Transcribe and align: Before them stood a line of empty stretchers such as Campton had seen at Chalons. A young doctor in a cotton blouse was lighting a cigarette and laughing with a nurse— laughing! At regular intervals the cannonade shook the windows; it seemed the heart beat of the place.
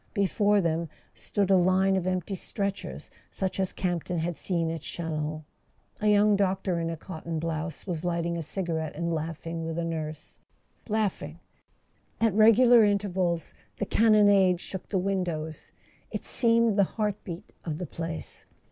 Before 0.15 0.61
them 0.61 0.89
stood 1.13 1.51
a 1.51 1.55
line 1.55 1.95
of 1.95 2.07
empty 2.07 2.33
stretchers 2.33 3.11
such 3.31 3.59
as 3.59 3.71
Campton 3.71 4.17
had 4.17 4.35
seen 4.35 4.71
at 4.71 4.81
Chalons. 4.81 5.43
A 5.99 6.07
young 6.07 6.35
doctor 6.35 6.79
in 6.79 6.89
a 6.89 6.97
cotton 6.97 7.37
blouse 7.37 7.85
was 7.85 8.03
lighting 8.03 8.35
a 8.35 8.41
cigarette 8.41 8.95
and 8.95 9.13
laughing 9.13 9.63
with 9.63 9.77
a 9.77 9.85
nurse— 9.85 10.39
laughing! 10.89 11.39
At 12.19 12.33
regular 12.33 12.83
intervals 12.83 13.53
the 13.77 13.85
cannonade 13.85 14.59
shook 14.59 14.89
the 14.89 14.97
windows; 14.97 15.71
it 16.09 16.25
seemed 16.25 16.79
the 16.79 16.83
heart 16.97 17.23
beat 17.23 17.53
of 17.63 17.77
the 17.77 17.85
place. 17.85 18.47